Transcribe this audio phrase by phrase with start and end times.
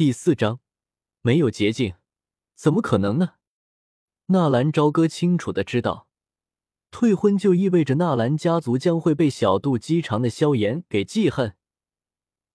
[0.00, 0.60] 第四章，
[1.20, 1.96] 没有捷径，
[2.54, 3.34] 怎么可能呢？
[4.28, 6.08] 纳兰朝歌清楚的知道，
[6.90, 11.54] 退婚就意味着纳兰家族将会被小肚鸡肠的萧炎给记恨，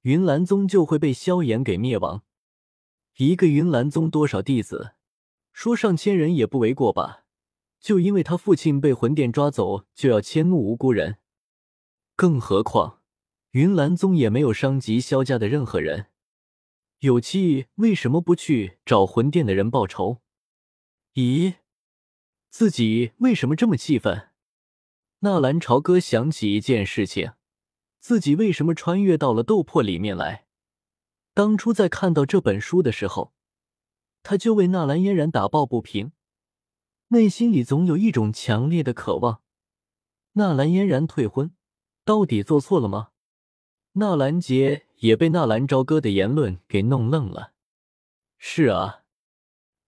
[0.02, 2.24] 云岚宗就会被萧炎给灭亡。
[3.18, 4.96] 一个云岚宗多少弟子，
[5.54, 7.26] 说上千人也不为过吧？
[7.80, 11.20] 就因为他父亲被魂殿抓走，就要迁怒无辜人？
[12.16, 13.04] 更何况，
[13.52, 16.08] 云岚宗也没有伤及萧家的任何人。
[17.06, 20.24] 有气为什么不去找魂殿的人报仇？
[21.14, 21.58] 咦？
[22.50, 24.30] 自己为什么这么气愤？
[25.20, 27.34] 纳兰朝歌想起一件事情：
[28.00, 30.48] 自己为什么穿越到了斗破里面来？
[31.36, 33.36] 当初在看到这本书的时候，
[34.24, 36.12] 他就为纳兰嫣然打抱不平，
[37.10, 39.44] 内心里总有一种强烈的渴望。
[40.32, 41.56] 纳兰嫣然退婚，
[42.04, 43.10] 到底做错了吗？
[43.92, 47.54] 纳兰杰也被纳兰朝歌的言论给弄愣了。
[48.38, 49.04] 是啊，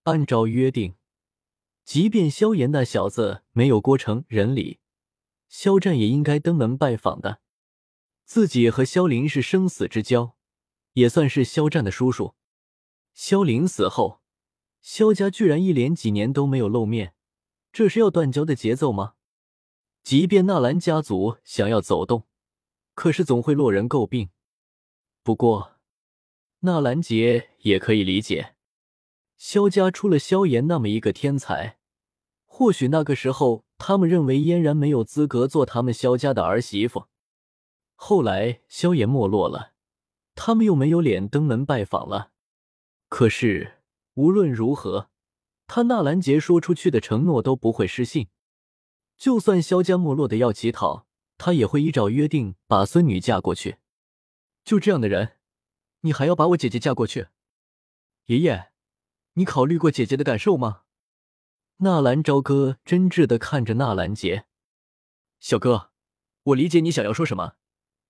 [0.04, 0.96] 按照约定。
[1.84, 4.80] 即便萧炎那小子没有郭成人礼，
[5.48, 7.40] 萧战也应该登门拜访的。
[8.26, 10.36] 自己和萧林是生死之交，
[10.94, 12.36] 也算是萧战的叔叔。
[13.14, 14.22] 萧林死后，
[14.82, 17.14] 萧家居然一连几年都没有露面，
[17.72, 19.14] 这是要断交的节奏吗？
[20.04, 22.28] 即便纳兰家族想要走动，
[22.94, 24.30] 可是总会落人诟病。
[25.28, 25.74] 不过，
[26.60, 28.56] 纳兰杰也可以理解，
[29.36, 31.80] 萧家出了萧炎那么一个天才。
[32.46, 37.08] 或许那个时候，他们认为嫣然没有资格做他们萧家的儿媳妇。
[37.96, 39.74] 后来萧炎没落了，
[40.34, 42.32] 他们又没有脸登门拜访了。
[43.10, 43.80] 可是
[44.14, 45.10] 无论如何，
[45.68, 48.30] 他纳兰杰说出去的承诺都不会失信。
[49.18, 51.06] 就算萧家没落的要乞讨，
[51.38, 53.80] 他也会依照约定把孙女嫁过去。
[54.68, 55.38] 就这样的人，
[56.02, 57.30] 你还要把我姐姐嫁过去？
[58.26, 58.74] 爷爷，
[59.36, 60.84] 你考虑过姐姐的感受吗？
[61.78, 64.46] 纳兰朝歌真挚的看着纳兰杰，
[65.40, 65.94] 小哥，
[66.44, 67.56] 我理解你想要说什么，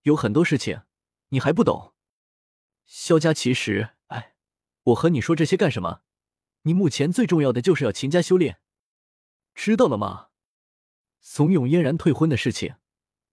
[0.02, 0.81] 有很多事情
[1.28, 1.94] 你还不懂。
[2.88, 4.34] 萧家其实，哎，
[4.86, 6.02] 我和你说这些干什么？
[6.64, 8.60] 你目前最重要的就是要勤加修炼，
[9.54, 10.30] 知道了吗？
[11.20, 12.78] 怂恿嫣然退婚的事情，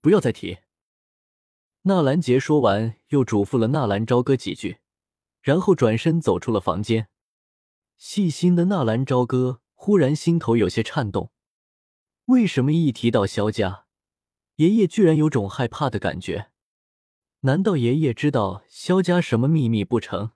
[0.02, 0.58] 不要再提。
[1.86, 4.78] 纳兰杰说完，又嘱咐了纳兰朝歌几句，
[5.42, 7.08] 然后转身走出了房间。
[7.96, 9.60] 细心的纳兰朝歌。
[9.76, 11.30] 忽然心头有些颤动，
[12.24, 13.84] 为什么一提到萧家，
[14.56, 16.50] 爷爷居然有种害怕的感觉？
[17.40, 20.30] 难道爷爷知道萧家什么秘密不成？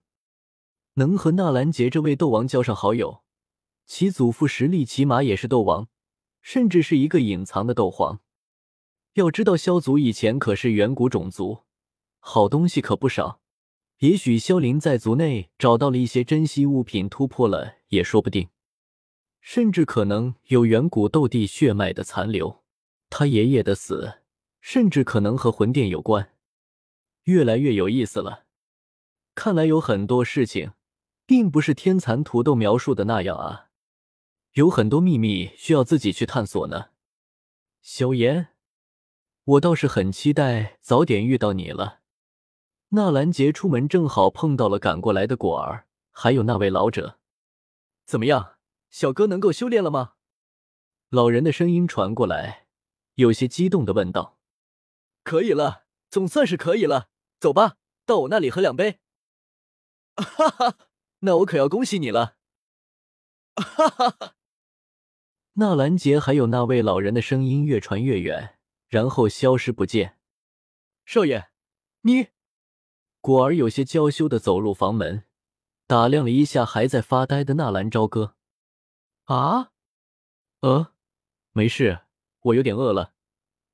[0.95, 3.23] 能和纳兰杰这位斗王交上好友，
[3.87, 5.89] 其祖父实力起码也是斗王，
[6.43, 8.21] 甚至是一个隐藏的斗皇。
[9.19, 11.65] 要知道萧族以前可是远古种族，
[12.21, 13.41] 好东西可不少。
[13.99, 18.49] 也许萧林在族内找到了一些珍稀物品，突破了也说不定。
[19.41, 22.62] 甚至可能有远古斗帝血脉的残留，
[23.11, 24.21] 他爷爷的死
[24.61, 26.35] 甚至可能和魂殿有关。
[27.25, 28.47] 越来越有意思了，
[29.35, 30.73] 看来有很多事情
[31.27, 33.71] 并不是天蚕土豆描述的那样啊，
[34.53, 36.91] 有很多秘密需要自己去探索呢。
[37.81, 38.49] 萧炎，
[39.49, 42.01] 我倒是很期待早点遇到你了。
[42.91, 47.19] 纳兰杰出门正好碰到了赶过来的果儿，还有那位老者，
[48.05, 48.57] 怎么样？
[48.91, 50.15] 小哥能够修炼了吗？
[51.09, 52.67] 老人的声音传过来，
[53.15, 54.39] 有些激动的问道
[55.25, 57.09] ：“可以了，总算是可以了。
[57.41, 59.01] 走吧，到我那里喝两杯。”
[60.17, 60.77] 哈哈，
[61.21, 62.37] 那我可要恭喜你了。
[63.57, 64.35] 哈哈哈！
[65.55, 68.58] 纳兰杰还有那位老人的声音越传越远，
[68.88, 70.19] 然后消失不见。
[71.04, 71.50] 少爷，
[72.03, 72.28] 你……
[73.21, 75.25] 果儿有些娇羞的走入房门，
[75.87, 78.37] 打量了一下还在发呆的纳兰朝歌。
[79.25, 79.72] 啊，
[80.60, 80.94] 呃，
[81.53, 82.03] 没事，
[82.41, 83.12] 我有点饿了，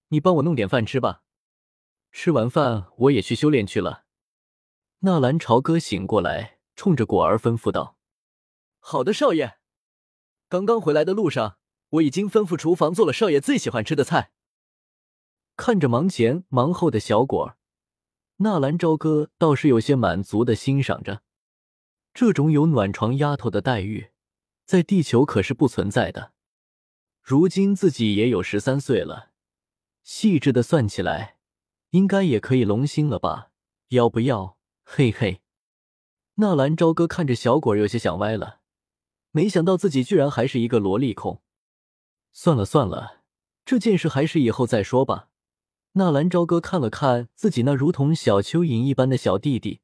[0.08, 1.22] 你帮我弄点饭吃吧。
[2.10, 4.04] 吃完饭我也去修炼去了。
[5.00, 7.98] 纳兰朝歌醒过来，冲着果儿吩咐道
[8.80, 9.58] ：“好的，少爷。
[10.48, 11.58] 刚刚回来的路上，
[11.90, 14.32] 我已经吩咐厨房做了少爷最喜欢吃的菜。”
[15.56, 17.56] 看着忙前忙后的小果，
[18.38, 21.22] 纳兰朝歌倒是有些满足的欣赏着
[22.12, 24.10] 这种有暖床丫头的待遇。
[24.64, 26.32] 在地球可是不存在的。
[27.20, 29.30] 如今自己也有十三岁了，
[30.02, 31.36] 细致的算起来，
[31.90, 33.50] 应该也可以龙星了吧？
[33.88, 34.56] 要不要？
[34.82, 35.42] 嘿嘿。
[36.36, 38.60] 纳兰朝歌看着小果有些想歪了，
[39.30, 41.42] 没想到自己居然还是一个萝莉控。
[42.32, 43.22] 算了算了，
[43.64, 45.28] 这件事还是以后再说吧。
[45.96, 49.80] 纳兰朝歌看了看自己那如同小蚯蚓一般的小弟弟，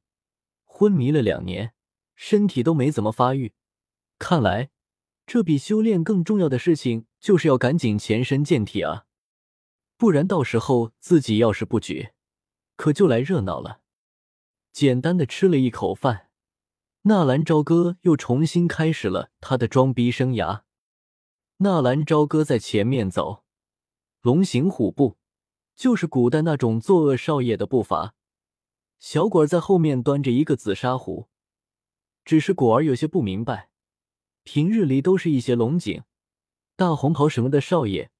[0.65, 1.73] 昏迷了两年。
[2.15, 3.53] 身体都没怎么发育。
[4.19, 4.69] 看来，
[5.25, 9.05] 这比修炼更重要的事情就是要赶紧强身健体啊！
[9.97, 12.09] 不然到时候自己要是不举，
[12.75, 13.79] 可就来热闹了。
[14.73, 16.29] 简单的吃了一口饭，
[17.03, 20.63] 纳兰朝歌又重新开始了他的装逼生涯。
[21.57, 23.45] 纳兰朝歌在前面走，
[24.21, 25.17] 龙行虎步，
[25.75, 28.15] 就是古代那种作恶少爷的步伐。
[28.99, 31.29] 小果儿在后面端着一个紫砂壶，
[32.23, 33.69] 只是果儿有些不明白。
[34.43, 36.03] 平日里都是一些龙井、
[36.75, 38.11] 大红袍什么的少爷，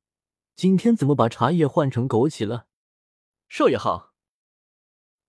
[0.55, 2.67] 今天怎么把茶叶换成枸杞了？
[3.49, 4.13] 少爷好，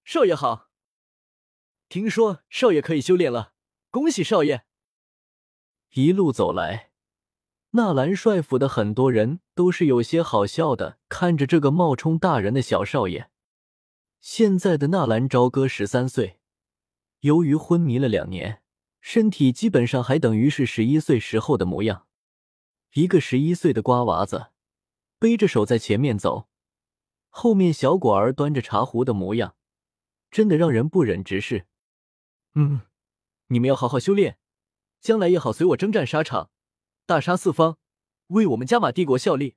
[0.05, 0.71] 少爷好！
[1.89, 3.55] 听说少爷可以修炼了，
[3.91, 4.65] 恭喜少爷！
[5.91, 6.92] 一路走来，
[7.75, 13.31] 纳兰帅府的很多人都是有些好笑的，看着这个冒充大人的小少爷。
[14.21, 16.39] 现在的纳兰朝歌十三岁，
[17.21, 18.61] 由于昏迷了两年。
[19.01, 22.07] 身体基本上还等于是十一岁时候的模样，
[22.93, 24.53] 一个十一岁的瓜娃子，
[25.19, 26.47] 背着手在前面走，
[27.29, 29.57] 后面小果儿端着茶壶的模样，
[30.31, 31.67] 真的让人不忍直视。
[32.55, 32.83] 嗯，
[33.49, 34.39] 你们要好好修炼，
[35.01, 36.52] 将来也好随我征战沙场，
[37.05, 37.79] 大杀四方，
[38.29, 39.57] 为我们加玛帝国效力。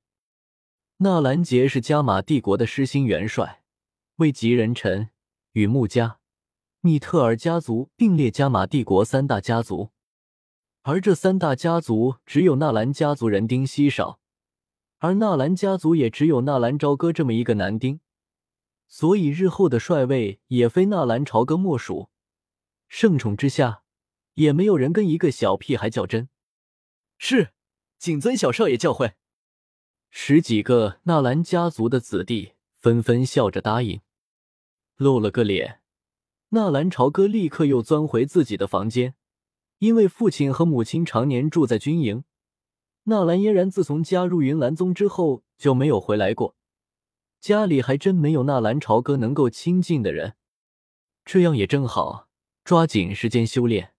[0.98, 3.62] 纳兰杰是加玛帝国的失心元帅，
[4.16, 5.10] 位极人臣，
[5.52, 6.18] 与穆家。
[6.80, 9.90] 密特尔家族并列加玛帝国三大家族，
[10.82, 14.20] 而这三大家族只有纳兰家族人丁稀少，
[14.98, 18.00] 而纳兰家族也只有纳兰朝歌这么一个男丁，
[18.88, 22.10] 所以日后的帅位也非纳兰朝歌莫属。
[22.88, 23.82] 盛宠之下，
[24.34, 26.28] 也没有人跟一个小屁孩较真。
[27.18, 27.52] 是，
[27.98, 29.14] 谨遵小少爷教诲。
[30.10, 34.00] 十几个纳兰家族的子弟纷纷笑着答应，
[34.96, 35.80] 露了个脸。
[36.50, 39.14] 纳兰朝歌立刻又钻回自己的房间，
[39.78, 42.24] 因为父亲和母亲常年住在军营。
[43.04, 46.56] 纳兰嫣然自从加入云岚宗之后就没有回来过，
[47.40, 50.34] 家里还真没有纳兰朝歌能够亲近的人。
[51.24, 52.28] 这样也正好，
[52.64, 53.94] 抓紧时间修炼，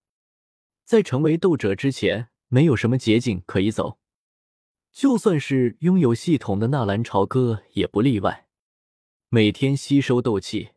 [0.85, 3.99] 在成为斗者之前，没有什么捷径可以走。
[4.91, 8.47] 就算是拥有系统的纳兰朝歌也不例外，
[9.29, 10.71] 每天吸收斗气。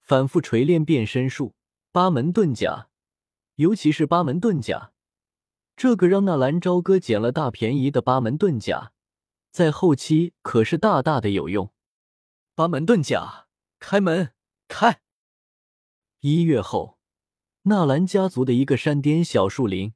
[0.00, 1.54] 反复锤炼变身术、
[1.90, 2.88] 八门遁甲，
[3.54, 4.92] 尤其是八门遁甲，
[5.74, 8.92] 这个让纳兰朝歌捡了大便宜的八门遁甲，
[9.50, 11.72] 在后期可是大大的有用。
[12.54, 13.46] 八门遁甲，
[13.80, 14.34] 开门
[14.68, 15.00] 开！
[16.20, 16.98] 一月后，
[17.62, 19.94] 纳兰家族的一个山巅小树林，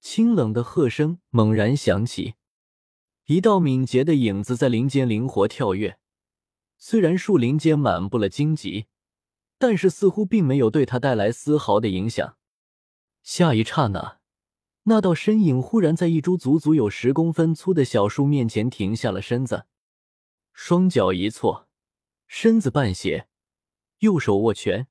[0.00, 2.34] 清冷的喝声猛然响起，
[3.26, 5.98] 一道敏捷的影子在林间灵活跳跃。
[6.76, 8.86] 虽然树林间满布了荆棘。
[9.62, 12.38] 但是似乎并没有对他带来丝毫的影响。
[13.22, 14.18] 下一刹那，
[14.84, 19.66] 那道身影忽然在一株足足有十公分粗的小树面前停下了身子，
[20.54, 21.68] 双脚一错，
[22.26, 23.28] 身子半斜，
[23.98, 24.88] 右手握拳，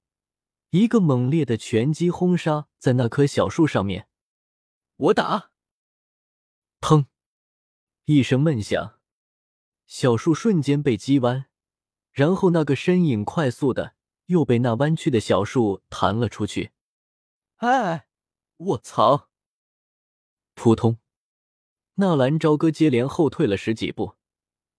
[0.69, 4.08] 一个猛烈的拳击轰杀在那棵小树上面。
[4.99, 5.51] 我打！
[6.81, 7.05] 砰！
[8.03, 8.99] 一声闷响，
[9.87, 11.45] 小树瞬间被击弯，
[12.11, 13.95] 然后那个身影快速的。
[14.25, 16.71] 又被那弯曲的小树弹了出去。
[17.55, 18.07] 哎，
[18.57, 19.29] 我操！
[20.53, 20.99] 扑通！
[21.95, 24.17] 纳兰朝歌接连后退了十几步，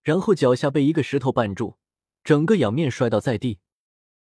[0.02, 1.78] 然后脚下被一个石头绊住，
[2.22, 3.58] 整个仰面摔倒在地。